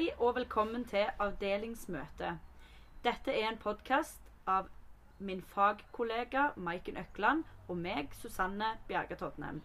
[0.00, 2.28] Hei og velkommen til Avdelingsmøte.
[3.04, 4.70] Dette er en podkast av
[5.18, 9.60] min fagkollega Maiken Økland og meg, Susanne Bjerge Todnem.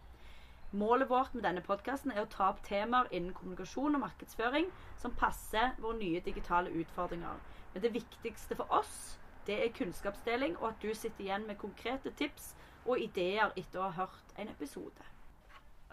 [0.72, 4.68] Målet vårt med denne podkasten er å ta opp temaer innen kommunikasjon og markedsføring
[5.00, 7.40] som passer våre nye digitale utfordringer.
[7.74, 8.98] Men det viktigste for oss
[9.48, 13.88] det er kunnskapsdeling, og at du sitter igjen med konkrete tips og ideer etter å
[13.88, 15.12] ha hørt en episode.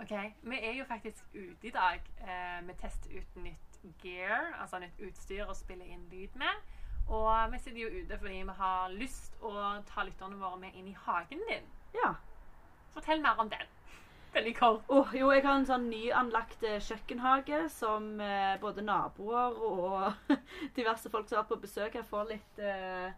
[0.02, 2.02] Ok, Vi er jo faktisk ute i dag.
[2.18, 3.71] Eh, med Test uten nytt
[4.02, 6.72] gear, altså nytt utstyr å spille inn lyd med.
[7.12, 9.52] Og vi sitter jo ute fordi vi har lyst å
[9.88, 11.70] ta lytterne våre med inn i hagen din.
[11.96, 12.14] Ja.
[12.94, 13.66] Fortell mer om den.
[14.32, 14.84] Veldig kort.
[14.88, 20.30] Åh, jo, jeg har en sånn nyanlagt eh, kjøkkenhage som eh, både naboer og
[20.78, 23.10] diverse folk som har vært på besøk her, får litt eh,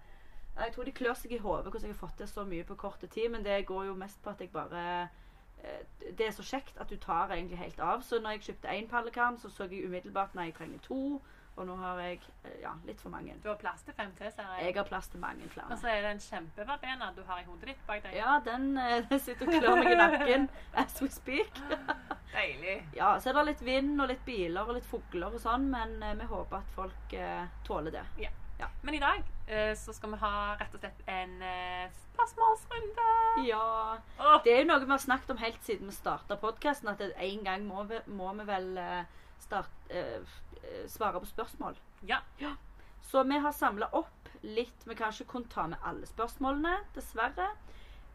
[0.57, 2.79] Jeg tror de klør seg i hodet hvordan jeg har fått til så mye på
[2.79, 5.07] kort tid, men det går jo mest på at jeg bare
[6.19, 8.03] Det er så kjekt at du tar egentlig helt av.
[8.03, 11.01] Så når jeg kjøpte én pallekarm, så så jeg umiddelbart når jeg trenger to.
[11.55, 13.37] Og nå har jeg eh, ja, litt for mange.
[13.43, 14.67] Du har plass til fem til, ser jeg.
[14.67, 15.71] Jeg har plass til mange flere.
[15.71, 18.17] Og så er det en kjempeverbena du har i hodet ditt bak deg.
[18.19, 20.49] Ja, den eh, sitter og klør meg i nakken
[20.83, 21.61] as we speak.
[22.35, 22.81] Deilig.
[22.99, 26.01] Ja, så er det litt vind og litt biler og litt fugler og sånn, men
[26.03, 28.09] eh, vi håper at folk eh, tåler det.
[28.27, 28.35] Ja.
[28.65, 28.71] Ja.
[28.83, 33.09] Men i dag eh, så skal vi ha rett og slett en eh, spørsmålsrunde.
[33.45, 33.99] Ja.
[34.19, 37.03] Åh, Det er jo noe vi har snakket om helt siden vi starta podkasten, at
[37.05, 39.03] en gang må vi, må vi vel eh,
[39.45, 40.23] start, eh,
[40.63, 41.77] eh, svare på spørsmål.
[42.09, 42.23] Ja.
[43.05, 47.51] Så vi har samla opp litt Vi kan ikke kun ta med alle spørsmålene, dessverre.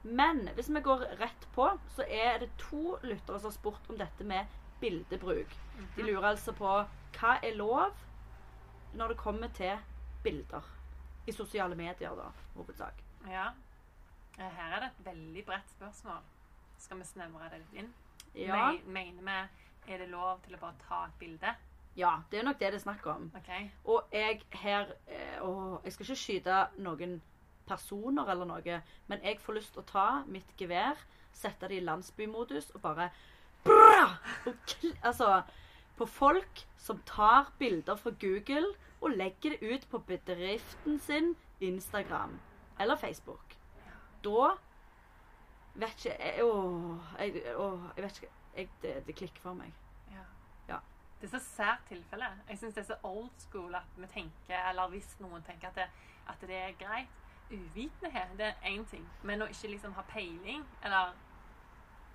[0.04, 3.98] Men hvis vi går rett på, så er det to lyttere som har spurt om
[4.02, 4.46] dette med
[4.82, 5.54] bildebruk.
[5.96, 6.74] De lurer altså på
[7.20, 7.94] hva er lov
[8.98, 9.78] når det kommer til
[10.24, 10.62] bilder.
[11.28, 13.04] I sosiale medier, da, hovedsak.
[13.28, 13.50] ja.
[14.40, 16.22] Eh, Her er det et veldig bredt spørsmål.
[16.80, 17.90] Skal vi snevre det litt inn?
[18.36, 19.22] Ja, Me- Mener
[19.86, 21.56] vi er det lov til å bare ta et bilde?
[21.98, 23.32] ja, det er nok det det er snakk om.
[23.36, 23.50] OK?
[23.86, 27.22] Og jeg her eh, åh, Jeg skal ikke skyte noen
[27.68, 30.96] personer eller noe, men jeg får lyst til å ta mitt gevær,
[31.34, 33.10] sette det i landsbymodus og bare
[33.66, 34.16] brrr,
[34.48, 35.42] og kl Altså
[35.98, 42.40] på folk som tar bilder fra Google og legger det ut på bedriften sin Instagram
[42.80, 43.56] eller Facebook.
[44.24, 44.50] Da
[45.76, 49.74] vet ikke jeg, åh, jeg, åh, jeg vet ikke jeg, det, det klikker for meg.
[50.12, 50.26] Ja.
[50.68, 50.80] Ja.
[51.22, 52.26] Det er så sært tilfelle.
[52.50, 55.76] Jeg syns det er så old school at vi tenker, eller hvis noen tenker at
[55.76, 55.88] det,
[56.28, 57.16] at det er greit.
[57.52, 59.08] Uvitenhet, det er én ting.
[59.24, 61.16] Men å ikke liksom ha peiling, eller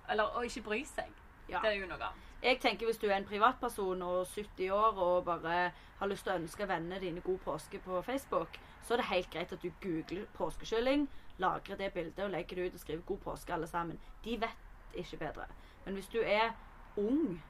[0.09, 1.09] Eller å ikke bry seg,
[1.49, 1.59] Ja.
[1.61, 2.21] det er jo noe annet.
[2.45, 6.33] Jeg tenker Hvis du er en privatperson og 70 år og bare har lyst til
[6.33, 9.71] å ønske vennene dine god påske på Facebook, så er det helt greit at du
[9.81, 11.07] googler påskekylling,
[11.37, 13.99] lagrer det bildet og legger det ut og skriver 'God påske', alle sammen.
[14.23, 15.45] De vet ikke bedre.
[15.85, 16.51] Men hvis du er
[16.97, 17.43] ung,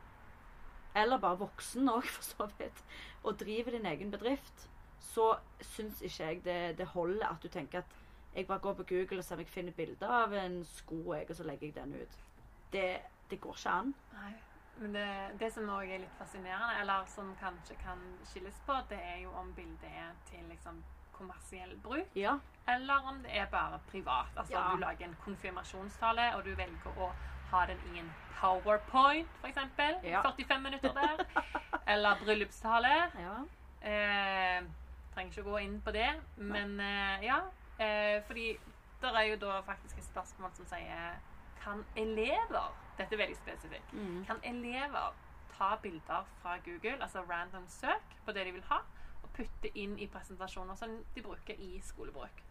[0.95, 2.83] eller bare voksen òg, for så vidt,
[3.23, 4.69] og driver din egen bedrift,
[4.99, 7.85] så syns ikke jeg det, det holder at du tenker at
[8.35, 11.29] jeg bare går på Google og ser om jeg finner bilder av en sko, jeg,
[11.29, 12.17] og så legger jeg den ut.
[12.73, 12.97] Det,
[13.29, 13.93] det går ikke an.
[14.13, 14.33] Nei.
[14.77, 15.07] Men det,
[15.39, 19.31] det som òg er litt fascinerende, eller som kanskje kan skilles på, det er jo
[19.39, 20.81] om bildet er til liksom
[21.15, 22.33] kommersiell bruk, Ja.
[22.67, 24.27] eller om det er bare privat.
[24.37, 24.71] Altså Ja.
[24.73, 27.11] du lager en konfirmasjonstale, og du velger å
[27.51, 30.03] ha den i en powerpoint, f.eks.
[30.03, 30.21] Ja.
[30.21, 31.25] 45 minutter der.
[31.87, 32.93] Eller bryllupstale.
[33.19, 33.35] ja.
[33.85, 34.63] Eh,
[35.13, 37.39] trenger ikke å gå inn på det, men eh, ja.
[37.79, 38.57] Eh, fordi
[39.01, 41.15] det er jo da faktisk et spørsmål som sier
[41.65, 43.93] Kan elever Dette er veldig spesifikt.
[43.93, 44.19] Mm.
[44.23, 45.15] Kan elever
[45.57, 48.77] ta bilder fra Google, altså random søk på det de vil ha,
[49.23, 52.43] og putte inn i presentasjoner som de bruker i skolebruk?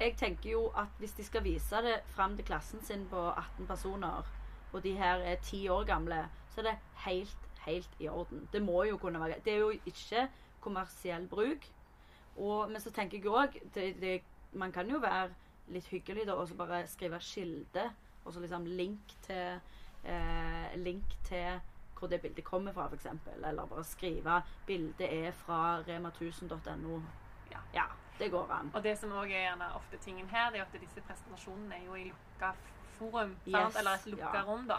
[0.00, 3.66] Jeg tenker jo at hvis de skal vise det fram til klassen sin på 18
[3.66, 4.30] personer,
[4.72, 8.48] og de her er 10 år gamle, så er det helt, helt i orden.
[8.52, 10.28] Det må jo kunne være Det er jo ikke
[10.60, 11.66] kommersiell bruk.
[12.36, 14.22] Og, men så tenker jeg òg
[14.52, 15.30] Man kan jo være
[15.68, 17.90] litt hyggelig da, og så bare skrive kilde,
[18.24, 19.60] og så liksom link til
[20.04, 21.60] eh, Link til
[21.98, 23.06] hvor det bildet kommer fra, f.eks.
[23.34, 27.02] Eller bare skrive 'bildet er fra rema1000.no'.
[27.50, 27.58] Ja.
[27.74, 27.84] ja,
[28.18, 28.70] det går an.
[28.74, 31.84] Og det som også er gjerne ofte tingen her, det er at disse presentasjonene er
[31.86, 32.50] jo i lukka
[32.98, 34.42] forum, Yes, eller et lukka ja.
[34.42, 34.74] rom, da.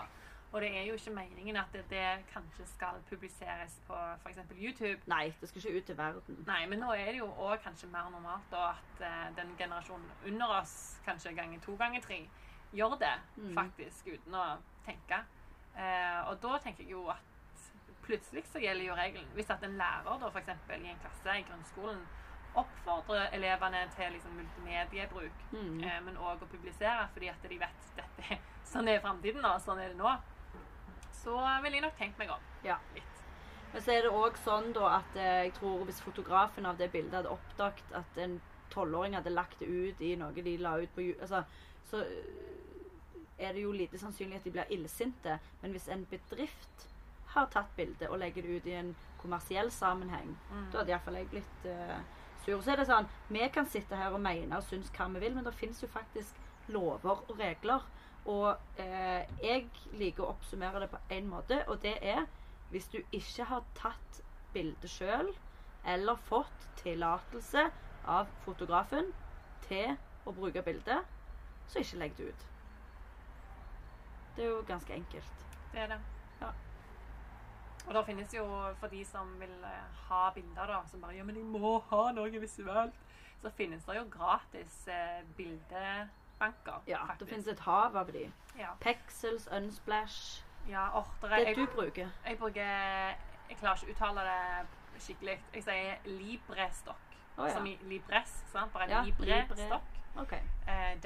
[0.52, 3.94] Og det er jo ikke meningen at det, det kanskje skal publiseres på
[4.24, 4.38] f.eks.
[4.56, 5.02] YouTube.
[5.06, 6.44] Nei, det skal ikke ut til verden.
[6.48, 10.12] Nei, men nå er det jo òg kanskje mer normalt da, at uh, den generasjonen
[10.28, 12.30] under oss, kanskje ganger to ganger tre,
[12.76, 13.54] gjør det Mm.
[13.56, 15.24] faktisk uten å tenke.
[15.78, 17.18] Eh, og da tenker jeg jo at
[18.06, 19.28] plutselig så gjelder jo regelen.
[19.36, 20.48] Hvis at en lærer da f.eks.
[20.70, 22.06] i en klasse i grunnskolen
[22.56, 25.84] oppfordrer elevene til liksom multimediebruk, Mm.
[25.84, 29.80] eh, men òg å publisere fordi at de vet dette sånn er framtiden og sånn
[29.80, 30.18] er det nå,
[31.12, 32.78] så ville jeg nok tenkt meg om Ja.
[32.94, 33.04] litt.
[33.74, 36.92] Men så er det òg sånn da at eh, jeg tror hvis fotografen av det
[36.92, 40.96] bildet hadde oppdaget at en tolvåring hadde lagt det ut i noe de la ut
[40.96, 41.44] på altså,
[41.86, 41.98] Så
[43.40, 45.40] er det jo lite sannsynlig at de blir illsinte.
[45.62, 46.86] Men hvis en bedrift
[47.36, 50.72] har tatt bilde og legger det ut i en kommersiell sammenheng, Mm.
[50.72, 52.00] da hadde iallfall jeg blitt uh,
[52.46, 52.62] sur.
[52.62, 55.36] Så er det sånn Vi kan sitte her og mene og synes hva vi vil,
[55.36, 56.36] men det finnes jo faktisk
[56.68, 57.82] lover og regler.
[58.26, 62.24] Og eh, jeg liker å oppsummere det på én måte, og det er
[62.72, 64.22] hvis du ikke har tatt
[64.54, 65.30] bildet sjøl,
[65.86, 67.68] eller fått tillatelse
[68.10, 69.12] av fotografen
[69.68, 69.94] til
[70.26, 71.06] å bruke bildet,
[71.70, 72.46] så ikke legg det ut.
[74.36, 75.46] Det er jo ganske enkelt.
[75.72, 76.00] Det er det.
[76.42, 76.50] Ja.
[77.88, 78.46] Og det finnes jo,
[78.80, 82.12] for de som vil eh, ha bilder, da, som bare Ja, men jeg må ha
[82.12, 82.98] noe visuelt.
[83.42, 86.82] Så finnes det jo gratis eh, bildebanker.
[86.88, 87.20] Ja, faktisk.
[87.20, 88.32] Det finnes et hav av de.
[88.60, 88.74] Ja.
[88.82, 92.10] Pexels, Unsplash ja or, der Det du bruker.
[92.28, 92.62] jeg bruker
[93.50, 95.36] Jeg klarer ikke å uttale det skikkelig.
[95.54, 97.18] Jeg sier Librestokk.
[97.38, 97.54] Oh, ja.
[97.54, 98.74] Som i Libres, sant?
[98.74, 99.46] Bare Ja, Libre.
[99.52, 99.70] Okay.
[100.18, 100.34] OK.
[100.68, 100.98] Eh.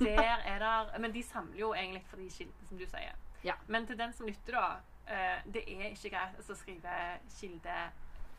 [0.00, 3.14] Der er der Men de samler jo egentlig for de kildene, som du sier.
[3.44, 3.54] Ja.
[3.66, 5.14] Men til den som lytter, da.
[5.14, 6.98] Eh, det er ikke greit å skrive
[7.38, 7.78] kilde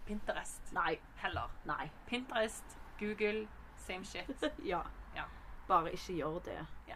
[0.06, 0.98] Pinterest Nei.
[1.22, 1.52] heller.
[1.66, 1.90] Nei.
[2.08, 3.48] Pinterest, Google,
[3.78, 4.44] same shit.
[4.66, 4.82] Ja.
[5.16, 5.26] Ja.
[5.68, 6.60] Bare ikke gjør det.
[6.88, 6.96] Ja.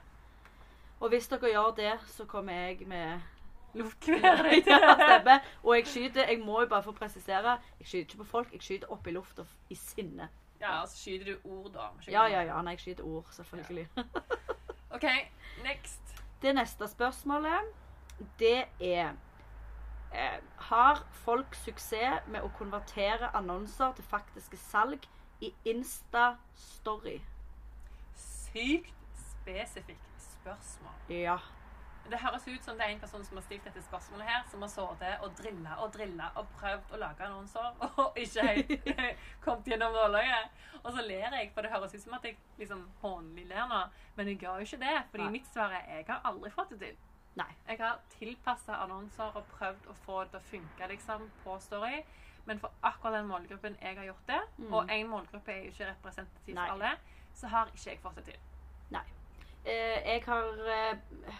[0.99, 3.21] Og hvis dere gjør det, så kommer jeg med
[3.73, 4.49] Luftkver.
[4.67, 5.39] Ja.
[5.63, 7.59] Og jeg skyter Jeg må jo bare få presisere.
[7.79, 10.29] Jeg skyter ikke på folk, jeg skyter opp i lufta i sinne.
[10.61, 11.87] Ja, og så skyter du ord, da.
[12.11, 12.61] Ja, ja, ja.
[12.61, 13.87] Nei, jeg skyter ord, selvfølgelig.
[14.95, 15.05] OK,
[15.63, 16.15] next.
[16.41, 17.71] Det neste spørsmålet,
[18.39, 19.11] det er
[20.13, 25.07] eh, Har folk suksess med å konvertere annonser til faktiske salg
[25.41, 27.19] i Insta-story?
[28.15, 30.95] Sykt spesifikt spørsmål.
[31.09, 31.37] Ja.
[32.09, 34.61] Det høres ut som det er en person som har stilt dette spørsmålet her, som
[34.65, 39.67] har sittet og drilla og drilla og prøvd å lage annonser og ikke helt kommet
[39.69, 40.55] gjennom nåløyet.
[40.83, 43.81] Og så ler jeg, for det høres ut som at jeg liksom hånlig ler nå.
[44.15, 45.33] Men jeg gjør jo ikke det, fordi Nei.
[45.37, 46.97] mitt svar er jeg har aldri fått det til.
[47.39, 47.49] Nei.
[47.67, 52.01] Jeg har tilpassa annonser og prøvd å få det til å funke liksom, på Story.
[52.47, 54.73] Men for akkurat den målgruppen jeg har gjort det, Mm.
[54.73, 56.89] og én målgruppe er jo ikke representativ for alle,
[57.35, 58.39] så har ikke jeg fått det til.
[58.95, 59.03] Nei.
[59.65, 61.37] Eh, jeg har eh,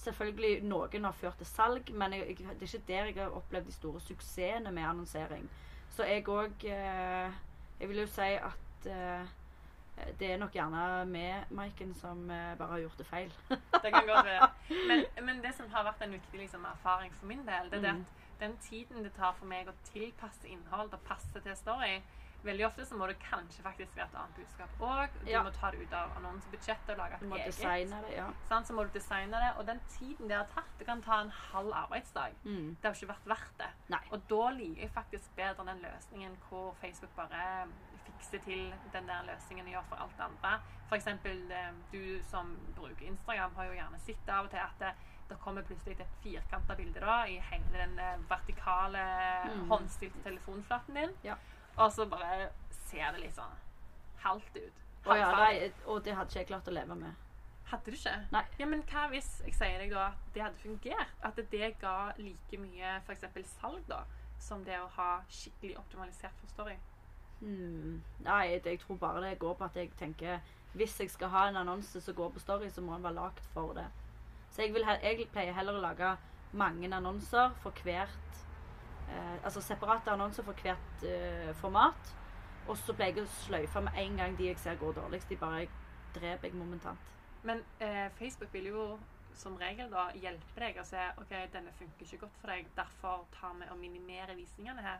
[0.00, 3.34] Selvfølgelig noen har ført til salg, men jeg, jeg, det er ikke der jeg har
[3.36, 5.44] opplevd de store suksessene med annonsering.
[5.92, 7.32] Så jeg òg eh,
[7.80, 9.28] Jeg vil jo si at eh,
[10.20, 10.82] det er nok gjerne
[11.12, 11.24] vi,
[11.56, 13.32] Maiken som eh, bare har gjort det feil.
[13.50, 14.48] Det kan godt være.
[14.88, 17.92] Men, men det som har vært en viktig liksom, erfaring for min del, det er
[17.92, 18.00] Mm.
[18.06, 21.98] at den tiden det tar for meg å tilpasse innhold og passe til story
[22.44, 25.10] Veldig ofte så må du kanskje faktisk være et annet budskap òg.
[25.24, 25.42] Du Ja.
[25.42, 27.46] må ta det ut av annonsebudsjettet og lage et eget.
[27.46, 28.28] designe det, ja.
[28.48, 29.50] Sånn, Så må du designe det.
[29.58, 32.32] Og den tiden det har tatt, det kan ta en halv arbeidsdag.
[32.44, 32.76] Mm.
[32.80, 33.70] Det har ikke vært verdt det.
[33.90, 34.00] Nei.
[34.12, 37.68] Og da liker jeg faktisk bedre den løsningen hvor Facebook bare
[38.06, 40.60] fikser til den der løsningen og gjør for alt andre.
[40.92, 44.94] Eksempel eh, du som bruker Instagram, har jo gjerne sett av og til at det,
[45.28, 49.04] det kommer plutselig et firkanta bilde da, i hele den eh, vertikale,
[49.50, 49.68] Mm.
[49.68, 51.14] håndstilte telefonflaten din.
[51.22, 51.36] Ja.
[51.76, 52.50] Og så bare
[52.88, 53.58] ser det litt sånn
[54.24, 54.86] halvt ut.
[55.06, 57.26] Og, ja, nei, og det hadde ikke jeg klart å leve med.
[57.70, 58.16] Hadde du ikke?
[58.34, 58.42] Nei.
[58.58, 61.12] Ja, men hva hvis jeg sier deg da at det hadde fungert?
[61.24, 64.02] At det ga like mye eksempel salg da,
[64.42, 66.80] som det å ha skikkelig optimalisert forstoring?
[67.40, 68.00] Hmm.
[68.26, 70.42] Nei, det, jeg tror bare det går på at jeg tenker
[70.76, 73.40] Hvis jeg skal ha en annonse som går på Story, så må den være lagd
[73.54, 73.86] for det.
[74.50, 76.12] Så jeg, vil, jeg pleier heller å lage
[76.52, 78.42] mange annonser for hvert
[79.44, 82.14] Altså separate annonser for hvert eh, format.
[82.68, 85.28] Og så pleier jeg å sløyfe med en gang de jeg ser går dårligst.
[85.32, 85.66] De bare
[86.14, 87.14] dreper jeg momentant.
[87.42, 88.84] Men eh, Facebook vil jo
[89.34, 93.22] som regel da hjelpe deg å se ok, denne funker ikke godt for deg, derfor
[93.32, 94.98] tar vi og minimerer visningene her.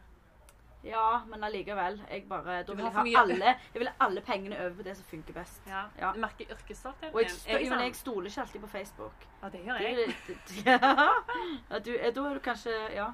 [0.83, 1.99] Ja, men allikevel.
[2.09, 4.95] Jeg bare, da vil jeg ha alle, jeg vil ha alle pengene over på det
[4.97, 5.61] som funker best.
[5.69, 5.83] Ja.
[6.01, 6.13] Ja.
[6.17, 9.27] Du merker yrkesstoltheten Og jeg, Jeg jeg stoler ikke alltid på Facebook.
[9.43, 10.15] Ja, det gjør jeg.
[10.49, 13.11] du- ja, du, eh, da er du kanskje Ja.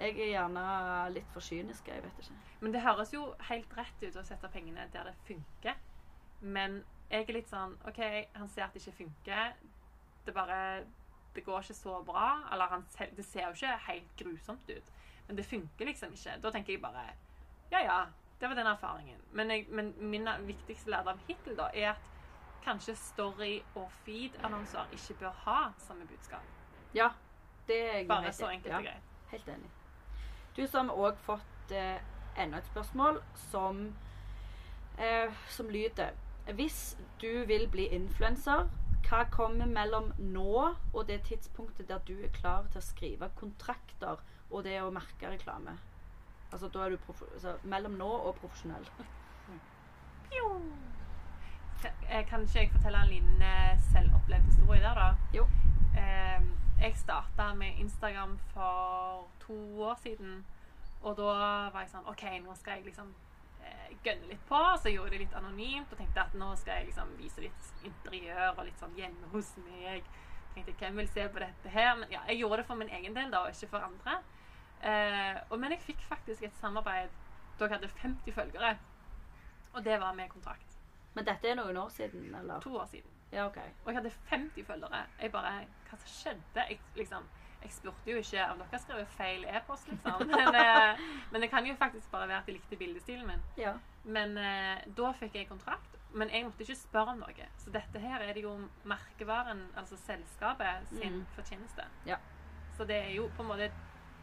[0.00, 0.62] Jeg er gjerne
[1.12, 2.36] litt for kynisk, jeg vet ikke.
[2.60, 5.76] Men det høres jo helt rett ut å sette pengene der det funker.
[6.40, 6.78] Men
[7.10, 8.00] jeg er litt sånn OK,
[8.32, 9.52] han ser at det ikke funker.
[10.24, 10.86] Det bare
[11.34, 12.48] Det går ikke så bra.
[12.52, 14.88] Eller han, det ser jo ikke helt grusomt ut.
[15.28, 16.38] Men det funker liksom ikke.
[16.42, 17.04] Da tenker jeg bare
[17.70, 17.98] Ja, ja.
[18.40, 19.20] Det var den erfaringen.
[19.32, 22.08] Men, jeg, men min viktigste lærdom hittil da, er at
[22.64, 26.42] kanskje story- og feed-annonser ikke bør ha samme budskap.
[26.94, 27.10] Ja,
[27.66, 29.30] det er jeg Bare helt så enkelt enkelt ja, og greit.
[29.30, 29.70] Helt enig.
[30.56, 32.00] Du så har vi òg fått eh,
[32.40, 33.84] enda et spørsmål som
[34.98, 36.16] eh, som lyder
[36.54, 38.66] Hvis du vil bli influenser,
[39.08, 44.22] hva kommer mellom nå og det tidspunktet der du er klar til å skrive kontrakter
[44.50, 45.76] og det å merke reklame.
[46.52, 48.86] Altså da er du altså, mellom nå og profesjonell.
[51.82, 55.14] Eh, Kan ikke jeg fortelle en liten eh, selvopplevd historie der, da?
[55.34, 55.46] Jo.
[55.96, 56.42] Eh,
[56.80, 60.40] jeg starta med Instagram for to år siden.
[61.02, 61.34] Og da
[61.72, 63.12] var jeg sånn OK, nå skal jeg liksom
[63.64, 64.60] eh, gønne litt på.
[64.78, 67.86] Så jeg gjorde det litt anonymt og tenkte at nå skal jeg liksom vise litt
[67.88, 70.06] interiør og litt sånn hjemme hos meg.
[70.54, 71.94] Tenkte hvem vil se på dette her?
[71.98, 74.20] Men ja, jeg gjorde det for min egen del, da, og ikke for andre.
[74.80, 77.12] Eh, og, men jeg fikk faktisk et samarbeid
[77.60, 78.74] da jeg hadde 50 følgere.
[79.74, 80.78] Og det var med kontrakt.
[81.14, 82.62] Men dette er noen år siden, eller?
[82.64, 83.16] To år siden.
[83.32, 83.58] Ja, OK.
[83.84, 85.04] Og jeg hadde 50 følgere.
[85.20, 85.52] Jeg bare
[85.90, 86.64] Hva skjedde?
[86.68, 87.26] Jeg, liksom,
[87.62, 90.26] jeg spurte jo ikke om dere skrev feil e-post, liksom.
[90.30, 91.00] Men, eh,
[91.30, 93.42] men det kan jo faktisk bare være at de likte bildestilen min.
[93.60, 93.74] Ja.
[94.04, 95.96] Men eh, da fikk jeg kontrakt.
[96.12, 97.46] Men jeg måtte ikke spørre om noe.
[97.62, 98.56] Så dette her er det jo
[98.88, 101.26] merkevaren, altså selskapet, sin Mm.
[101.36, 101.84] fortjeneste.
[102.06, 102.16] Ja.
[102.76, 103.70] Så det er jo på en måte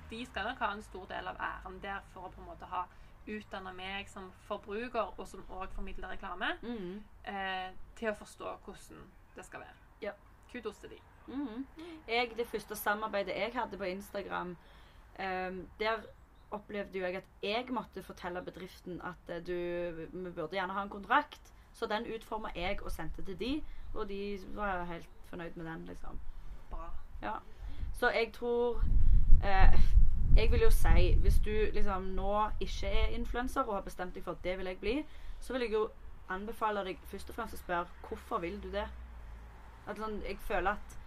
[0.10, 2.66] De skal nok ha en stor del av æren der for å på en måte
[2.66, 2.86] ha
[3.28, 7.04] utdanna meg som forbruker, og som òg formidler reklame, mm.
[7.28, 9.02] eh, til å forstå hvordan
[9.36, 9.76] det skal være.
[10.02, 10.14] Ja.
[10.52, 11.00] Kudos til de.
[11.28, 11.66] Mhm.
[12.08, 14.58] Jeg, det første samarbeidet jeg hadde på Instagram,
[15.20, 15.98] um, der
[16.52, 19.54] opplevde jo jeg at jeg måtte fortelle bedriften at uh, du,
[20.14, 21.54] vi burde gjerne ha en kontrakt.
[21.74, 25.86] Så den utforma jeg og sendte til de, og de var helt fornøyd med den,
[25.86, 26.20] liksom.
[26.70, 26.90] Bra.
[27.22, 27.34] Ja.
[27.94, 28.76] Så jeg tror
[29.44, 29.80] uh,
[30.38, 34.24] Jeg vil jo si, hvis du liksom nå ikke er influenser og har bestemt deg
[34.24, 35.06] for at det vil jeg bli,
[35.40, 35.90] så vil jeg jo
[36.30, 38.86] anbefale deg først og fremst å spørre hvorfor vil du det?
[39.88, 40.98] At sånn, jeg føler at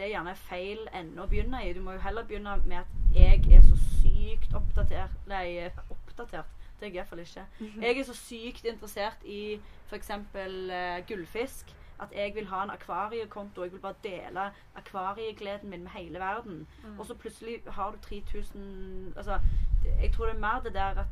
[0.00, 1.72] at er gjerne er feil ende å begynne i.
[1.76, 6.56] Du må jo heller begynne med at jeg er så sykt oppdatert Nei, eh, oppdatert.
[6.80, 7.44] Det er jeg iallfall ikke.
[7.82, 10.10] Jeg er så sykt interessert i f.eks.
[10.10, 13.62] Uh, gullfisk at jeg vil ha en akvariekonto.
[13.62, 14.46] Jeg vil bare dele
[14.80, 16.66] akvariegleden min med hele verden.
[16.98, 19.40] Og så plutselig har du 3000 Altså,
[19.84, 21.06] jeg tror det er mer det der at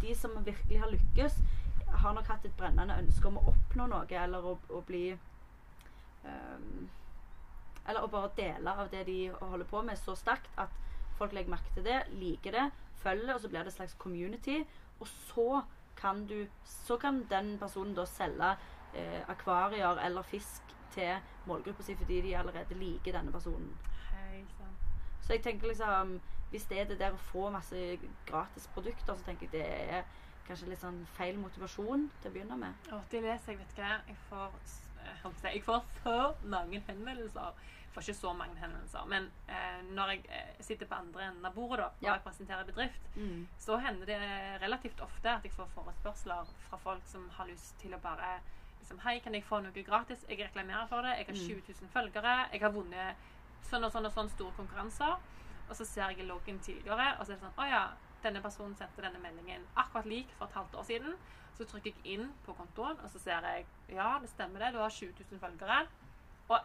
[0.00, 1.38] de som virkelig har lykkes,
[1.88, 5.10] har nok hatt et brennende ønske om å oppnå noe, eller å, å bli
[6.24, 6.88] ehm,
[7.88, 10.74] Eller å bare dele av det de holder på med så sterkt at
[11.18, 12.68] folk legger merke til det, liker det,
[13.02, 14.60] følger, og så blir det et slags community.
[15.00, 15.62] Og så
[15.98, 18.56] kan du Så kan den personen da selge
[18.94, 20.62] eh, akvarier eller fisk
[20.94, 21.16] til
[21.46, 23.76] målgruppa si fordi de allerede liker denne personen.
[24.12, 24.62] Helt.
[25.20, 29.24] Så jeg tenker liksom Hvis det er det der å få masse gratis produkter, så
[29.24, 30.04] tenker jeg det er
[30.46, 32.86] kanskje litt sånn feil motivasjon til å begynne med.
[32.88, 33.98] Å, det leser jeg, vet du hva.
[34.08, 34.54] Jeg får,
[35.44, 36.14] jeg får så
[36.48, 37.52] mange henvendelser.
[37.94, 41.54] Får ikke så mange henvendelser, men eh, når jeg eh, sitter på andre enden av
[41.54, 42.12] bordet da, og Ja.
[42.12, 43.00] jeg presenterer bedrift,
[43.58, 44.18] så hender det
[44.62, 48.40] relativt ofte at jeg får forespørsler fra folk som har lyst til å bare
[48.80, 50.24] liksom, Hei, kan jeg få noe gratis?
[50.28, 51.16] Jeg reklamerer for det.
[51.18, 52.36] Jeg har 20 000 følgere.
[52.52, 53.16] Jeg har vunnet
[53.70, 55.16] sånn og sånn og sånn store konkurranser.
[55.68, 57.82] Og så ser jeg loggen tidligere, og så er det sånn Å ja,
[58.22, 61.16] denne personen sendte denne meldingen akkurat lik for et halvt år siden.
[61.58, 64.72] Så trykker jeg inn på kontoen, og så ser jeg ja, det stemmer det.
[64.72, 65.86] Du har 20 000 følgere.
[66.48, 66.60] Og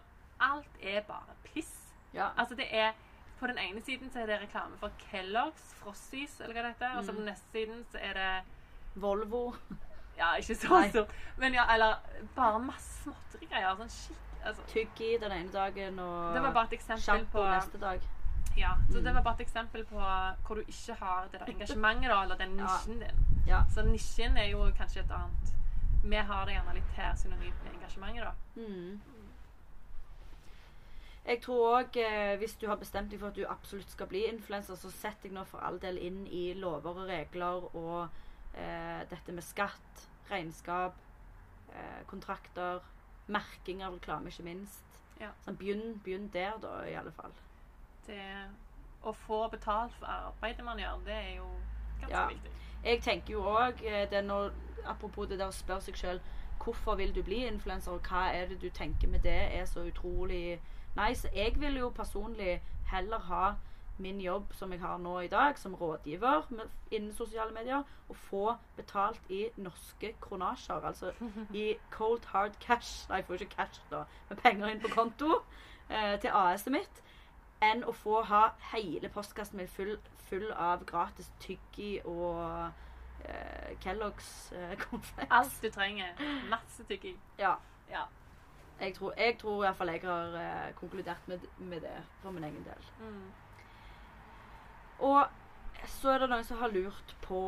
[0.49, 1.71] alt er bare piss.
[2.13, 2.29] Ja.
[2.37, 2.91] Altså det er
[3.39, 6.97] På den ene siden så er det reklame for Kellogg's, Frosties eller hva det heter.
[6.97, 9.53] Og så på den neste siden så er det Volvo.
[10.17, 11.13] Ja, ikke så stort.
[11.41, 11.95] Men ja, eller
[12.35, 13.73] bare masse småtterigreier.
[13.79, 17.79] Sånn skikk altså, Tyggi den ene dagen og Det var bare et eksempel på neste
[17.81, 18.05] dag.
[18.57, 22.09] Ja, så det var bare et eksempel på hvor du ikke har det der engasjementet,
[22.11, 22.67] da, eller den Ja.
[22.67, 23.23] nisjen din.
[23.47, 23.63] Ja.
[23.73, 25.53] Så nisjen er jo kanskje et annet
[26.03, 28.33] Vi har det gjerne litt her synonymt med engasjementet, da.
[28.61, 29.01] Mm.
[31.25, 34.25] Jeg tror òg, eh, hvis du har bestemt deg for at du absolutt skal bli
[34.27, 38.09] influenser, så sett deg nå for all del inn i lover og regler og
[38.59, 40.97] eh, dette med skatt, regnskap,
[41.71, 42.83] eh, kontrakter,
[43.27, 44.83] merking av reklame, ikke minst.
[45.21, 45.29] Ja.
[45.45, 47.31] Sånn, begynn, begynn der, da, i alle fall.
[48.05, 48.19] Det
[49.07, 51.47] å få betalt for arbeidet man gjør, det er jo
[52.01, 52.27] ganske Ja.
[52.27, 52.51] viktig.
[52.83, 54.51] Jeg tenker jo òg
[54.85, 56.19] Apropos det der å spørre seg sjøl
[56.59, 59.79] hvorfor vil du bli influenser, og hva er det du tenker med det, er så
[59.87, 60.59] utrolig
[60.95, 61.29] nice.
[61.35, 63.53] Jeg vil jo personlig heller ha
[63.97, 68.15] min jobb som jeg har nå i dag, som rådgiver med, innen sosiale medier, og
[68.15, 70.81] få betalt i norske kronasjer.
[70.85, 71.11] Altså
[71.63, 73.09] i cold hard cash.
[73.09, 75.31] Nei, jeg får ikke cash, da, men penger inn på konto
[75.89, 77.03] eh, til AS-et mitt
[77.63, 78.41] enn å få ha
[78.73, 79.93] hele postkassen min full,
[80.27, 82.71] full av gratis tyggi og
[83.23, 85.31] eh, Kellogg's eh, konfekt.
[85.31, 86.11] Alt du trenger.
[86.51, 87.15] Masse tygging.
[87.39, 87.55] Ja.
[87.91, 88.07] Ja.
[88.79, 92.65] Jeg tror, jeg tror fall jeg har eh, konkludert med, med det for min egen
[92.65, 92.89] del.
[92.99, 93.31] Mm.
[94.99, 97.43] Og så er det noen som har lurt på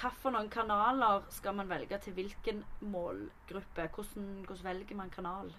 [0.00, 3.88] hvilke kanaler skal man velge til hvilken målgruppe?
[3.94, 5.52] Hvordan, hvordan velger man kanal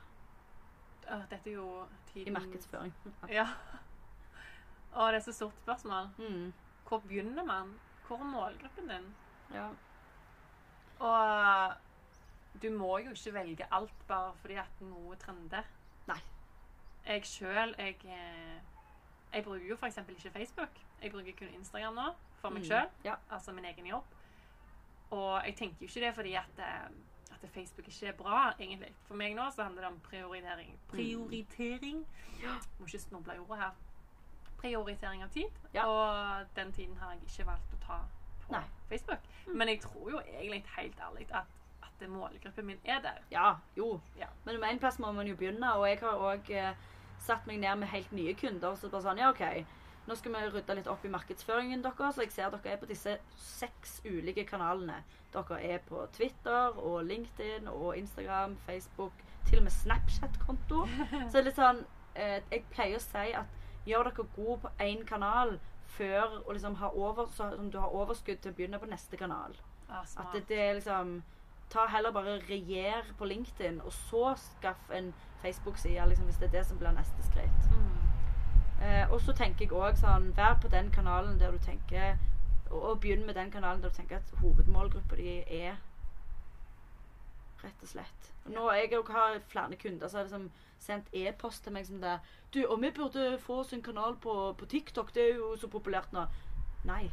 [1.30, 2.94] dette er jo tiden i markedsføring?
[3.40, 3.48] Ja.
[4.92, 6.10] Og det er så stort spørsmål.
[6.18, 6.54] Mm.
[6.88, 7.74] Hvor begynner man?
[8.08, 9.16] Hvor er målgruppen din?
[9.54, 9.68] Ja.
[11.00, 11.74] Og
[12.62, 15.64] du må jo ikke velge alt bare fordi at noe trender.
[16.08, 16.20] Nei.
[17.06, 18.60] Jeg sjøl, jeg, eh,
[19.34, 19.98] jeg bruker jo f.eks.
[19.98, 20.70] ikke Facebook.
[21.02, 22.10] Jeg bruker kun Instagram nå,
[22.42, 22.68] for meg Mm.
[22.68, 22.90] sjøl.
[23.04, 23.16] Ja.
[23.32, 24.04] Altså min egen jobb.
[25.12, 26.90] Og jeg tenker jo ikke det fordi at, eh,
[27.32, 28.94] at Facebook ikke er bra, egentlig.
[29.08, 30.78] For meg nå så handler det om prioritering.
[30.90, 32.06] Prioritering.
[32.80, 33.72] Må ikke snoble i ordet her.
[34.58, 35.50] Prioritering av tid.
[35.74, 35.86] Ja.
[35.88, 37.98] Og den tiden har jeg ikke valgt å ta
[38.46, 38.64] på Nei.
[38.90, 39.20] Facebook.
[39.48, 41.46] Men jeg tror jo egentlig helt ærlig at,
[42.04, 43.20] at målgruppen min er der.
[43.32, 44.00] Ja, jo.
[44.20, 44.28] Ja.
[44.46, 46.74] Men med en plass må man jo begynne, og jeg har òg eh,
[47.22, 48.76] satt meg ned med helt nye kunder.
[48.76, 49.44] Så bare sånn, ja OK,
[50.08, 52.16] nå skal vi rydde litt opp i markedsføringen deres.
[52.16, 55.02] Så jeg ser dere er på disse seks ulike kanalene.
[55.34, 59.14] Dere er på Twitter og LinkedIn og Instagram, Facebook,
[59.48, 60.86] til og med Snapchat-konto.
[61.10, 61.84] Så det er litt sånn
[62.16, 65.56] eh, Jeg pleier å si at gjør dere gode på én kanal
[65.92, 69.56] før og liksom ha over, så du har overskudd til å begynne på neste kanal.
[69.90, 71.18] Ah, At det, det er liksom
[71.72, 76.58] Ta heller bare regjer på LinkedIn, og så skaff en Facebook-side, liksom, hvis det er
[76.60, 77.72] det som blir neste skritt.
[77.72, 78.02] Mm.
[78.82, 82.16] Eh, og så tenker jeg òg sånn Vær på den kanalen der du tenker
[82.72, 85.76] Og, og begynn med den kanalen der du tenker at hovedmålgruppa di er
[87.62, 88.32] Rett og slett.
[88.46, 90.48] Og nå jeg har flere kunder som har liksom
[90.82, 92.16] sendt e-post til meg som det
[92.54, 95.70] Du, og vi burde få oss en kanal på, på TikTok, det er jo så
[95.70, 96.26] populært nå.
[96.90, 97.12] Nei.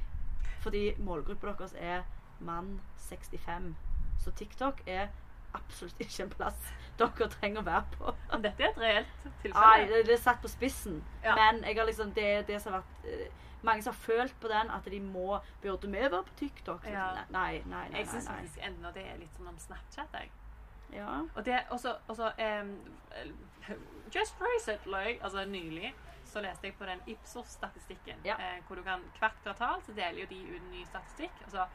[0.65, 2.09] Fordi målgruppa deres er
[2.41, 3.75] mann 65.
[4.19, 5.09] Så TikTok er
[5.57, 8.15] absolutt ikke en plass dere trenger å være på.
[8.33, 9.85] Men dette er et reelt Nei, tilfelle.
[9.91, 11.03] det, det er satt på spissen.
[11.25, 11.37] Ja.
[11.39, 14.47] Men jeg har liksom, det det som har vært eh, Mange som har følt på
[14.49, 16.85] den, at de må Burde vi være på TikTok?
[16.87, 17.09] Ja.
[17.35, 17.81] Nei, nei, nei.
[17.91, 20.15] Jeg nei, syns faktisk enda det er litt som om Snapchat.
[20.15, 20.31] Jeg.
[20.95, 21.23] Ja.
[21.35, 22.71] Og det også, også um,
[24.15, 25.95] Just recently, altså nylig,
[26.29, 28.21] så leste jeg på den Ipsos-statistikken.
[28.27, 28.37] Ja.
[28.43, 31.43] Eh, hvor du kan Hvert kvartal så deler jo de ut ny statistikk.
[31.45, 31.67] Altså,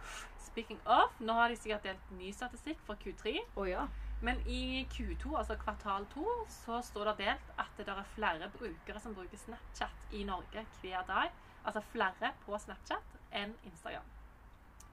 [0.45, 3.37] speaking of, nå har de sikkert delt ny statistikk for Q3.
[3.55, 3.87] Oh, ja.
[4.23, 8.99] Men i Q2, altså kvartal 2, så står det delt at det er flere brukere
[9.03, 11.33] som bruker Snapchat i Norge hver dag.
[11.65, 14.07] Altså flere på Snapchat enn Instagram.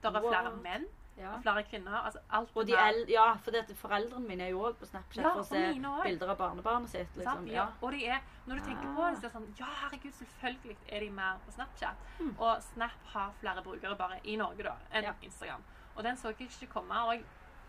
[0.01, 0.89] Det er flere menn
[1.21, 1.31] ja.
[1.35, 1.97] og flere kvinner.
[1.99, 5.23] Altså alt Og de el ja, for det, foreldrene mine er jo òg på Snapchat
[5.23, 5.63] Ja, for å se
[6.05, 7.17] bilder av barnebarnet sitt.
[7.19, 7.49] Liksom.
[7.51, 7.67] Ja.
[7.81, 10.77] Og de er, når du tenker på det, så er det sånn Ja, herregud, selvfølgelig
[10.87, 12.07] er de mer på Snapchat.
[12.19, 12.33] Mm.
[12.37, 15.11] Og Snap har flere brukere bare i Norge da, enn.
[15.21, 15.63] Instagram.
[15.95, 17.03] Og den så jeg ikke komme.
[17.05, 17.23] Og jeg,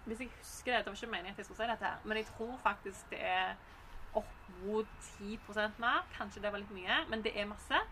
[0.07, 2.17] hvis jeg husker det, det var ikke meningen at jeg skulle si dette, her, men
[2.17, 3.55] jeg tror faktisk det er
[4.19, 4.87] opp mot
[5.19, 6.07] 10% mer.
[6.17, 7.83] Kanskje det var litt mye, men det er masse.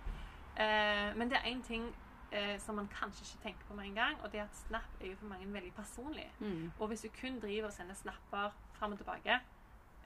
[0.57, 1.89] Eh, men det er én ting
[2.33, 5.01] eh, som man kanskje ikke tenker på med en gang, og det er at Snap
[5.01, 6.29] er jo for mange veldig personlig.
[6.39, 6.73] Mm.
[6.79, 9.41] Og hvis du kun driver og sender snapper fram og tilbake,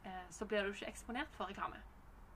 [0.05, 1.83] eh, så blir du ikke eksponert for reklame.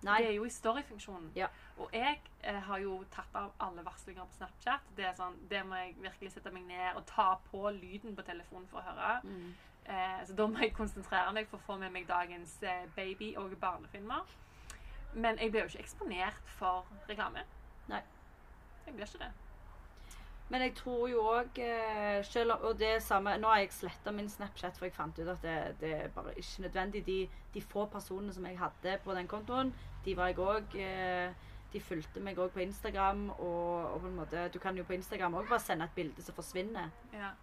[0.02, 0.18] Nei.
[0.18, 1.30] Det er jo i storyfunksjonen.
[1.36, 1.46] Ja.
[1.76, 4.92] Og jeg eh, har jo tatt av alle varslinger på Snapchat.
[4.96, 8.26] Det er sånn, det må jeg virkelig sette meg ned og ta på lyden på
[8.26, 9.16] telefonen for å høre.
[9.24, 9.48] Mm.
[9.88, 13.34] Eh, så da må jeg konsentrere meg for å få med meg dagens eh, baby-
[13.40, 14.22] og barnefilmer.
[15.14, 17.42] Men jeg blir jo ikke eksponert for reklame.
[17.90, 18.02] Nei.
[18.86, 19.32] Jeg blir ikke det.
[20.50, 24.28] Men jeg tror jo òg eh, selv Og det samme Nå har jeg sletta min
[24.32, 27.02] Snapchat, for jeg fant ut at det, det er bare ikke nødvendig.
[27.06, 31.32] De, de få personene som jeg hadde på den kontoen, de var jeg òg eh,
[31.72, 33.26] De fulgte meg òg på Instagram.
[33.38, 36.22] Og, og på en måte Du kan jo på Instagram òg bare sende et bilde
[36.24, 36.88] som forsvinner.
[37.12, 37.34] Ja.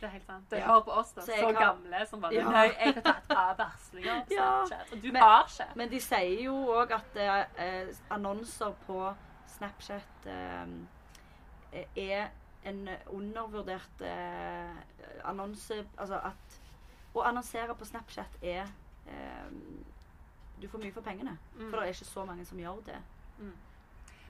[0.00, 0.46] Det er helt sant.
[0.50, 0.66] Det Ja.
[0.66, 1.20] hører på oss, da.
[1.20, 2.48] Så Så, har- gamle som bare Ja.
[2.50, 4.46] Nei, jeg har tatt av varslinger på Ja.
[4.66, 4.92] Snapchat.
[4.92, 5.66] Og du Men- har ikke.
[5.76, 7.16] Men de sier jo òg at
[7.58, 9.14] eh, annonser på
[9.46, 10.66] Snapchat eh,
[11.72, 12.28] er
[12.64, 14.76] en undervurdert eh,
[15.24, 16.58] annonse Altså at
[17.14, 18.68] å annonsere på Snapchat er
[19.10, 19.48] eh,
[20.62, 21.36] Du får mye for pengene.
[21.56, 21.70] Mm.
[21.70, 23.00] For det er ikke så mange som gjør det.
[23.38, 23.56] Mm.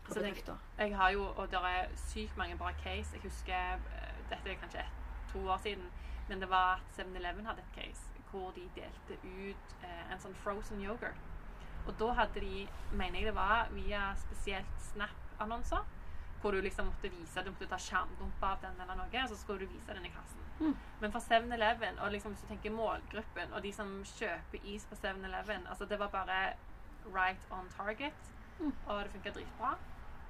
[0.06, 0.44] Altså, jeg.
[0.78, 3.12] Jeg har jo, og det er sykt mange bra case.
[3.14, 4.86] Jeg husker eh, Dette er kanskje
[5.32, 5.84] to år siden,
[6.28, 10.34] men det var at 7-Eleven hadde et case hvor de delte ut eh, en sånn
[10.40, 11.20] frozen yoghurt.
[11.86, 15.84] Og da hadde de, mener jeg det var, via spesielt Snap-annonser,
[16.42, 19.38] hvor du liksom måtte vise, du måtte ta skjermdump av den eller noe, og så
[19.38, 20.42] skulle du vise den i kassen.
[20.60, 20.74] Mm.
[21.00, 24.98] Men for 7-Eleven, og liksom hvis du tenker målgruppen, og de som kjøper is på
[24.98, 26.42] 7-Eleven, altså det var bare
[27.14, 28.72] right on target, Mm.
[28.86, 29.76] og det funka dritbra.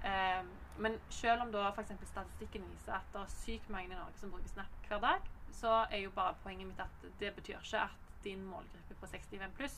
[0.03, 4.19] Um, men selv om da eksempel statistikken viser at det er sykt mange i Norge
[4.19, 7.83] som bruker Snap hver dag, så er jo bare poenget mitt at det betyr ikke
[7.83, 9.77] at din målgruppe på 65 pluss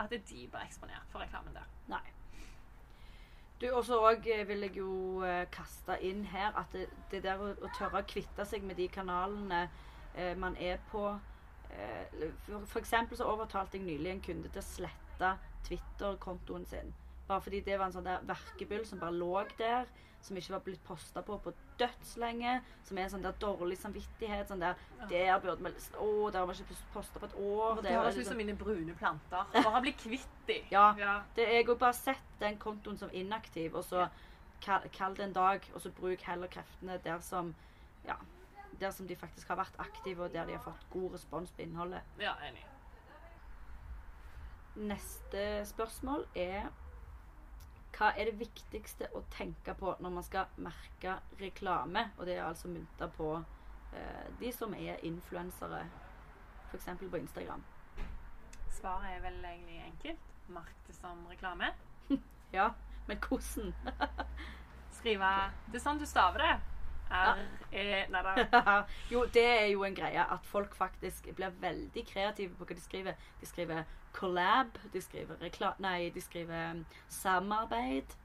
[0.00, 0.18] at de
[0.50, 1.66] blir eksponert for reklamen der.
[1.88, 2.02] Nei.
[3.64, 3.96] Du, Og så
[4.46, 8.08] vil jeg jo eh, kaste inn her at det, det der å, å tørre å
[8.08, 9.62] kvitte seg med de kanalene
[10.12, 11.06] eh, man er på
[11.72, 15.30] eh, for, for eksempel så overtalte jeg nylig en kunde til å slette
[15.64, 16.92] Twitter-kontoen sin.
[17.24, 19.88] Bare fordi det var en sånn der verkebyll som bare lå der.
[20.24, 22.56] Som ikke var blitt posta på på dødslenge.
[22.88, 24.48] Som er en sånn der dårlig samvittighet.
[24.48, 24.78] Sånn der.
[25.10, 27.82] Der burde vi Å, der var ikke posta på et år.
[27.84, 29.50] Det høres ut som mine brune planter.
[29.52, 30.68] Bare bli kvitt dem.
[30.74, 30.86] Ja.
[30.98, 31.18] ja.
[31.36, 34.08] Det Jeg har bare sett den kontoen som inaktiv, og så
[34.64, 37.54] kall, kall det en dag, og så bruk heller kreftene der som
[38.04, 38.16] ja,
[38.80, 41.62] der som de faktisk har vært aktive, og der de har fått god respons på
[41.62, 42.00] innholdet.
[42.18, 42.64] ja enig.
[44.74, 46.66] Neste spørsmål er
[47.94, 52.08] hva er det viktigste å tenke på når man skal merke reklame?
[52.18, 53.30] Og det er altså mynta på
[53.94, 55.84] eh, de som er influensere,
[56.70, 56.90] f.eks.
[57.00, 57.62] på Instagram.
[58.74, 60.30] Svaret er vel egentlig enkelt.
[60.54, 61.72] Merk det som reklame.
[62.54, 62.68] Ja,
[63.08, 63.72] men hvordan?
[64.98, 65.30] Skrive
[65.66, 66.73] Det er sånn du staver det.
[67.10, 67.40] R,
[67.72, 68.82] E Nei da.
[69.12, 72.84] jo, det er jo en greie at folk faktisk blir veldig kreative på hva de
[72.84, 73.26] skriver.
[73.40, 75.74] De skriver collab, de skriver rekla...
[75.78, 78.16] Nei, de skriver um, samarbeid.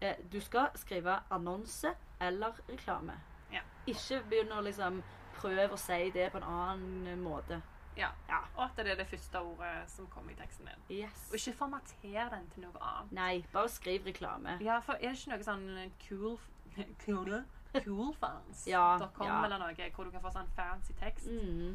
[0.00, 3.18] Eh, du skal skrive annonse eller reklame.
[3.52, 3.62] Ja.
[3.86, 5.02] Ikke begynne å liksom
[5.36, 7.60] prøve å si det på en annen måte.
[7.96, 8.08] Ja.
[8.28, 8.40] Ja.
[8.56, 11.02] Og at det er det første ordet som kommer i teksten din.
[11.02, 11.28] Yes.
[11.30, 13.12] Og ikke formater den til noe annet.
[13.14, 14.58] Nei, bare skriv reklame.
[14.64, 15.68] Ja, for er det ikke noe sånn
[16.08, 16.38] cool
[17.04, 17.44] Cool,
[17.84, 18.66] cool fans?
[18.70, 19.44] Ja, ja.
[19.44, 21.28] eller noe hvor du kan få sånn fancy tekst?
[21.28, 21.74] Mm.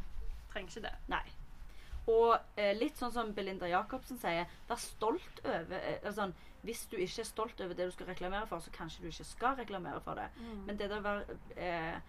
[0.53, 0.95] Trenger ikke det.
[1.11, 1.25] Nei.
[2.09, 6.33] Og eh, litt sånn som Belinda Jacobsen sier, vær stolt over eh, sånn,
[6.65, 9.27] Hvis du ikke er stolt over det du skal reklamere for, så kanskje du ikke
[9.27, 10.25] skal reklamere for det.
[10.65, 11.99] Men det der være eh,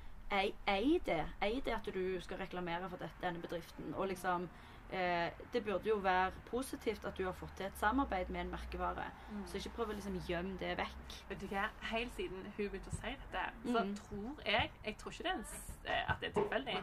[0.66, 1.22] ei, det.
[1.42, 3.94] Ei det at du skal reklamere for dette, denne bedriften.
[3.94, 4.48] Og liksom
[4.90, 9.04] Det burde jo være positivt at du har fått til et samarbeid med en merkevare.
[9.46, 11.16] Så ikke prøv å liksom gjemme det vekk.
[11.28, 11.68] Vet du hva?
[11.92, 13.94] Helt siden hun begynte å si dette, så mm.
[14.00, 16.78] tror jeg Jeg tror ikke det er eh, at det er tilfeldig.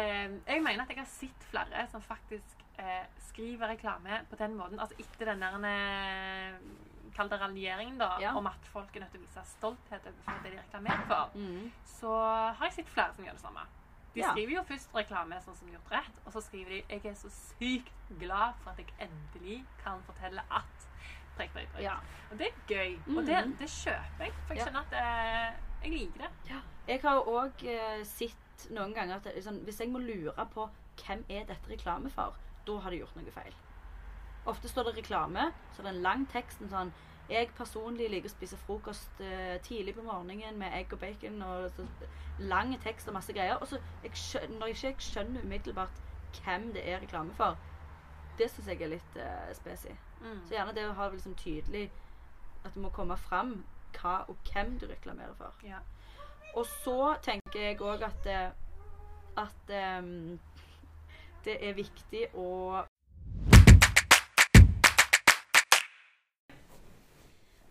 [0.00, 4.56] Men jeg mener at jeg har sett flere som faktisk eh, skriver reklame på den
[4.56, 4.80] måten.
[4.80, 6.58] Altså etter den der eh,
[7.12, 8.30] Kall det raljeringen, da, Ja.
[8.38, 11.34] om at folk er nødt til å vise stolthet overfor det de reklamerer for.
[11.34, 11.66] Mm.
[11.84, 12.12] Så
[12.56, 13.66] har jeg sett flere som gjør det samme.
[14.14, 14.32] De Ja.
[14.32, 17.30] skriver jo først reklame sånn som gjort rett, og så skriver de 'Jeg er så
[17.30, 20.88] sykt glad for at jeg endelig kan fortelle at'
[21.36, 21.82] prikk, prikk, prikk.
[21.82, 21.96] Ja.
[22.30, 23.16] Og det er gøy.
[23.16, 23.56] Og det, Mhm.
[23.58, 24.32] det kjøper jeg.
[24.46, 24.64] For jeg Ja.
[24.64, 26.62] skjønner at eh, jeg liker det.
[26.88, 31.24] Jeg har òg eh, sett noen ganger at sånn, hvis jeg må lure på hvem
[31.30, 32.34] er dette reklame for,
[32.66, 33.54] da har de gjort noe feil.
[34.46, 36.60] Ofte står det reklame, så det er en lang tekst.
[36.60, 36.92] En sånn
[37.30, 41.40] Jeg personlig liker å spise frokost eh, tidlig på morgenen med egg og bacon.
[41.42, 41.86] og så,
[42.48, 43.60] Lang tekst og masse greier.
[43.60, 46.00] Og så jeg skjønner, når ikke jeg skjønner umiddelbart
[46.42, 47.58] hvem det er reklame for,
[48.38, 49.92] det syns jeg er litt uh, spesi.
[50.22, 51.88] Så gjerne det å ha liksom tydelig
[52.62, 53.64] At det må komme fram
[53.96, 55.54] hva og hvem du reklamerer for.
[55.66, 55.80] Ja.
[56.54, 58.52] Og så tenker jeg òg at eh,
[59.36, 60.38] at um,
[61.44, 62.82] det er viktig å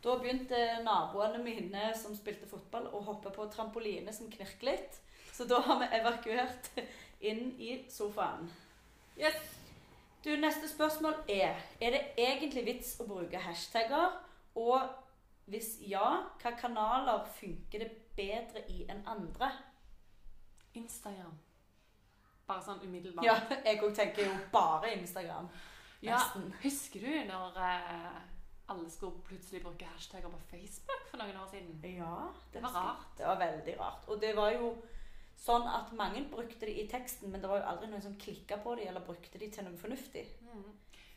[0.02, 4.98] Da begynte naboene mine som spilte fotball, å hoppe på trampoline som knirker litt.
[5.32, 6.72] Så da har vi evakuert
[7.22, 8.50] inn i sofaen.
[9.20, 9.38] Yes.
[10.24, 14.20] Du, Neste spørsmål er Er det egentlig vits å bruke hashtagger?
[14.56, 14.82] Og
[15.50, 19.50] hvis ja, hva kanaler funker det bedre i enn andre?
[20.78, 21.34] Instagram.
[22.48, 23.26] Bare sånn umiddelbart.
[23.26, 25.50] Ja, jeg òg tenker jo bare Instagram.
[26.02, 26.20] Ja,
[26.64, 28.22] Husker du når eh,
[28.72, 31.78] alle skulle plutselig bruke hashtagger på Facebook for noen år siden?
[31.98, 32.16] Ja,
[32.54, 33.08] Det var rart.
[33.18, 34.08] Det var veldig rart.
[34.08, 34.76] Og det var jo
[35.42, 38.60] sånn at mange brukte det i teksten, men det var jo aldri noen som klikka
[38.64, 40.26] på det eller brukte de til noe fornuftig.
[40.46, 40.70] Mm.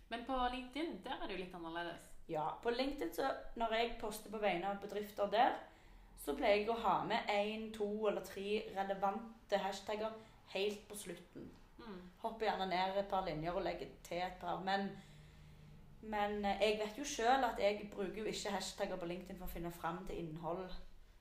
[0.09, 2.11] Men på LinkedIn der er det jo litt annerledes.
[2.29, 5.59] Ja, På LinkedIn, så når jeg poster på vegne av bedrifter der,
[6.25, 10.15] så pleier jeg å ha med én, to eller tre relevante hashtagger
[10.55, 11.51] helt på slutten.
[11.79, 11.99] Mm.
[12.23, 14.63] Hopper gjerne ned et par linjer og legger til et par.
[14.65, 14.89] Men,
[16.11, 19.47] men eh, jeg vet jo sjøl at jeg bruker jo ikke hashtagger på LinkedIn for
[19.47, 20.65] å finne fram til innhold.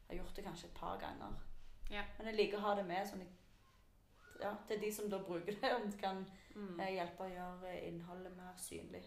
[0.10, 1.34] Jeg har gjort det kanskje et par ganger.
[1.91, 2.04] Ja.
[2.17, 3.24] Men jeg liker å ha det med sånn
[4.41, 6.80] ja, til de som da bruker det, om det kan Mm.
[6.80, 9.00] eh, hjelpe å gjøre innholdet mer synlig.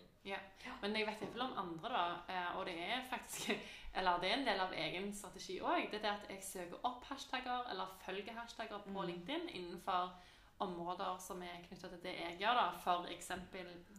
[0.83, 2.17] Men jeg vet iallfall om andre, da.
[2.35, 3.53] eh, Og det er faktisk
[3.95, 5.87] Eller det er en del av egen strategi òg.
[5.93, 9.07] Det er det at jeg søker opp hashtagger eller følger hashtagger på Mm.
[9.07, 10.11] LinkedIn innenfor
[10.59, 12.67] områder som er knytta til det jeg gjør, da.
[12.83, 13.31] F.eks.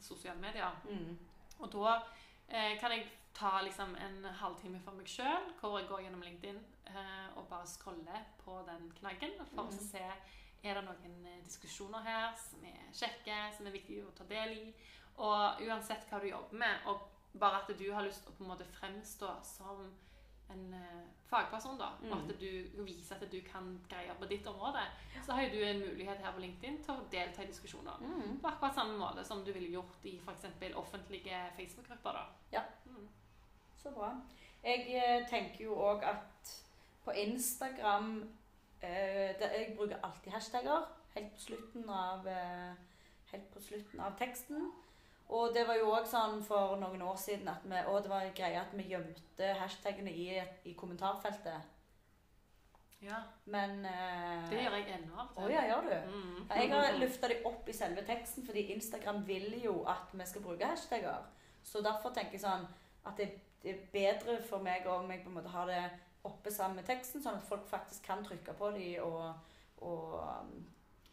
[0.02, 0.76] sosiale medier.
[0.90, 1.18] Mm.
[1.60, 1.93] Og da
[2.50, 6.58] eh, kan jeg ta liksom en halvtime for meg sjøl, hvor jeg går gjennom LinkedIn
[6.89, 9.76] eh, og bare scroller på den knaggen for mm.
[9.76, 10.06] å se
[10.65, 14.56] er det noen eh, diskusjoner her som er kjekke, som er viktige å ta del
[14.58, 14.65] i.
[15.22, 18.46] Og uansett hva du jobber med, og bare at du har lyst til å på
[18.46, 19.86] en måte fremstå som
[20.54, 22.30] en eh, fagperson, da, og Mm.
[22.30, 24.80] at du viser at du kan greier på ditt område,
[25.26, 27.98] så har jo du en mulighet her på LinkedIn til å delta i diskusjoner.
[28.00, 28.40] Mm.
[28.42, 30.46] På akkurat samme måte som du ville gjort i f.eks.
[30.76, 32.12] offentlige Facebook-grupper.
[32.14, 32.26] da.
[32.52, 32.62] Ja.
[32.86, 33.08] Mm.
[33.84, 34.14] Så bra.
[34.64, 36.54] Jeg eh, tenker jo òg at
[37.06, 38.24] på Instagram
[38.82, 42.74] eh, Jeg bruker alltid hashtagger helt på slutten av eh,
[43.32, 44.72] Helt på slutten av teksten.
[45.28, 48.24] Og det var jo òg sånn for noen år siden at vi, og det var
[48.24, 50.30] en greie at vi gjemte hashtagene i,
[50.70, 51.74] i kommentarfeltet.
[53.04, 53.20] Ja.
[53.46, 56.13] Men eh, Det gjør jeg ennå Å ja, gjør du?
[56.16, 56.38] Mm.
[56.50, 60.46] Jeg har løfta de opp i selve teksten, fordi Instagram vil jo at vi skal
[60.46, 61.28] bruke hashtagger.
[61.62, 62.66] Så derfor tenker jeg sånn
[63.06, 63.30] at det,
[63.62, 65.84] det er bedre for meg om jeg på en måte har det
[66.28, 69.30] oppe sammen med teksten, sånn at folk faktisk kan trykke på de og,
[69.86, 70.56] og um,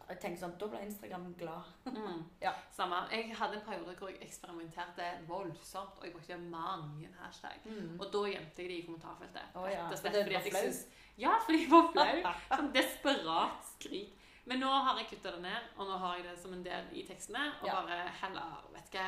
[0.09, 1.71] jeg tenker sånn, Da blir Instagram glad.
[1.95, 2.25] Mm.
[2.43, 2.53] Ja.
[2.73, 2.99] Samme.
[3.11, 7.61] Jeg hadde en periode hvor jeg eksperimenterte voldsomt, og jeg brukte mange hashtag.
[7.99, 9.55] Og da gjemte jeg de i kommentarfeltet.
[9.55, 10.83] Oh, ja, slett det fordi var flaut?
[11.17, 12.33] Ja, fordi jeg var flau.
[12.59, 14.13] Sånn desperat skrik.
[14.45, 16.91] Men nå har jeg kutta det ned, og nå har jeg det som en del
[16.93, 17.47] i tekstene.
[17.63, 17.79] Og Ja.
[17.81, 19.07] bare heller vet ikke,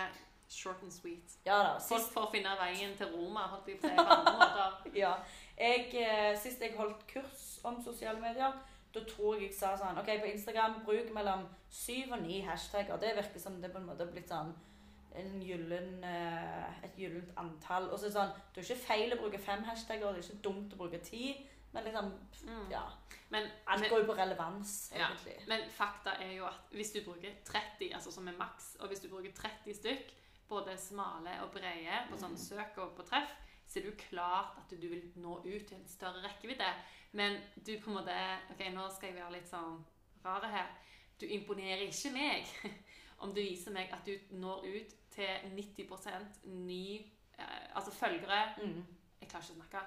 [0.48, 1.34] short and sweet.
[1.44, 1.74] Ja da.
[1.82, 4.94] Folk får finne veien til Roma, holdt jeg på å si, på andre måter.
[4.96, 5.10] ja,
[5.58, 8.54] jeg, eh, sist jeg holdt kurs om sosiale medier,
[8.96, 12.96] da tror jeg jeg sa sånn OK, på Instagram bruk mellom syv og ni hashtagger.
[13.02, 14.54] Det virker som det på en måte har blitt sånn
[15.16, 17.86] en gyllen, eh, et gyllent antall.
[17.90, 20.44] Og så det sånn Det er ikke feil å bruke fem hashtagger, det er ikke
[20.48, 21.46] dumt å bruke ti.
[21.72, 22.12] Men liksom
[22.46, 22.70] Mm.
[22.70, 22.82] Ja.
[23.30, 25.08] Men, men, går jo på relevans, Ja.
[25.08, 25.48] egentlig.
[25.48, 29.00] men fakta er jo at hvis du bruker 30, altså som er maks, og hvis
[29.00, 30.12] du bruker 30 stykk,
[30.48, 33.32] både smale og brede, på sånn søk og på treff,
[33.66, 36.68] så er det jo klart at du vil nå ut til en større rekkevidde.
[37.12, 38.16] Men du på en måte
[38.52, 39.80] Ok, nå skal jeg være litt sånn
[40.24, 40.70] rar her.
[41.20, 42.50] Du imponerer ikke meg
[43.24, 47.00] om du viser meg at du når ut til 90 ny
[47.38, 48.84] eh, Altså følgere Mm.
[49.20, 49.80] Jeg klarer ikke å snakke.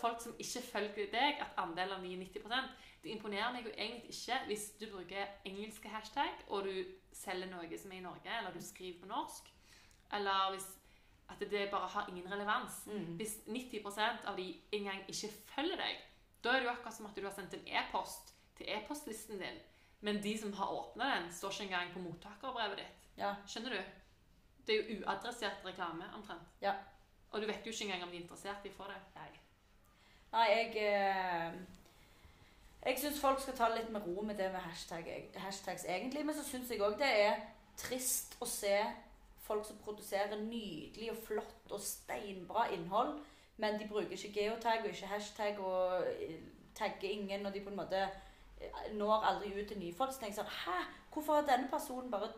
[0.00, 2.70] Folk som ikke følger deg, at andelen av de er 90
[3.02, 7.78] Det imponerer meg jo egentlig ikke hvis du bruker engelske hashtag, og du selger noe
[7.78, 9.52] som er i Norge, eller du skriver på norsk.
[10.12, 10.75] Eller hvis
[11.28, 12.86] at det bare har ingen relevans.
[12.86, 13.16] Mm.
[13.18, 16.02] Hvis 90% av de engang ikke følger deg,
[16.44, 19.62] da er det jo akkurat som at du har sendt en e-post til e-postlisten din,
[20.00, 23.08] men de som har åpna den, står ikke engang på mottakerbrevet ditt.
[23.16, 23.34] Ja.
[23.46, 23.80] Skjønner du?
[24.66, 26.52] Det er jo uadressert reklame, omtrent.
[26.62, 26.74] Ja.
[27.30, 29.00] Og du vet jo ikke engang om de er interessert i å få det.
[29.16, 29.30] Nei.
[30.32, 31.58] Nei, jeg eh,
[32.86, 35.08] Jeg syns folk skal ta litt med ro med det med hashtag,
[35.42, 36.22] hashtags, egentlig.
[36.26, 37.40] Men så syns jeg òg det er
[37.76, 38.76] trist å se
[39.46, 43.18] folk som produserer nydelig og flott og steinbra innhold,
[43.56, 46.40] men de bruker ikke geotag og ikke hashtag og eh,
[46.76, 50.12] tagger ingen, og de på en måte eh, når aldri ut til nye folk.
[50.12, 50.80] Så tenker jeg sånn Hæ?
[51.14, 52.32] Hvorfor har denne personen bare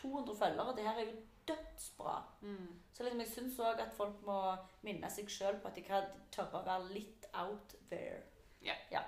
[0.00, 0.76] 200 følgere?
[0.76, 2.16] Det her er jo dødsbra.
[2.40, 2.80] Mm.
[2.92, 4.38] Så liksom, jeg syns òg at folk må
[4.86, 8.22] minne seg sjøl på at de kan tørre å være litt out there.
[8.64, 8.74] Ja.
[8.90, 9.04] ja.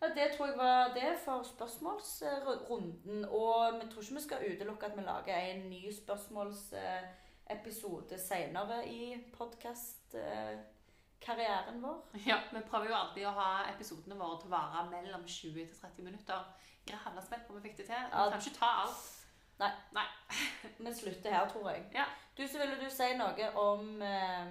[0.00, 3.24] Ja, Det tror jeg var det for spørsmålsrunden.
[3.24, 9.16] Og vi tror ikke vi skal utelukke at vi lager en ny spørsmålsepisode senere i
[9.38, 12.02] podkastkarrieren vår.
[12.26, 15.76] Ja, Vi prøver jo alltid å ha episodene våre til å vare mellom 20 til
[15.80, 16.38] 30 minutter.
[16.86, 17.96] Gralla spent på om vi fikk det til.
[17.96, 19.02] Vi kan ikke ta alt.
[19.58, 19.70] Nei.
[19.96, 20.08] Nei.
[20.78, 21.84] Vi slutter her, tror jeg.
[21.94, 22.04] Ja.
[22.36, 24.46] Du, så ville du si noe om eh,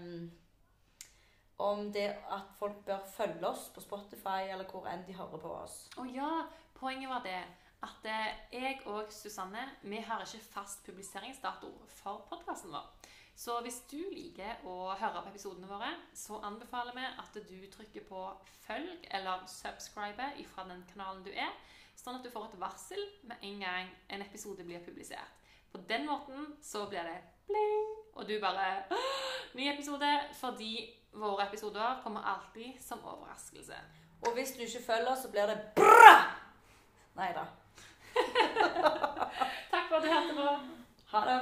[1.58, 5.52] om det at folk bør følge oss på Spotify, eller hvor enn de hører på
[5.56, 5.86] oss.
[5.98, 6.32] Å ja,
[6.76, 7.40] poenget var det
[7.86, 11.70] at eh, jeg og Susanne vi har ikke fast publiseringsdato
[12.02, 12.90] for podkasten vår.
[13.36, 18.06] Så hvis du liker å høre på episodene våre, så anbefaler vi at du trykker
[18.08, 18.22] på
[18.64, 21.52] følg eller subscribe fra den kanalen du er,
[22.00, 25.44] sånn at du får et varsel med en gang en episode blir publisert.
[25.72, 28.86] På den måten så blir det bling, og du bare
[29.56, 33.78] Ny episode, fordi våre episoder kommer alltid som overraskelse.
[34.26, 36.16] Og hvis du ikke følger, så blir det bra!
[37.16, 37.46] Nei da.
[39.72, 40.50] Takk for at du hørte på.
[41.12, 41.40] Ha det.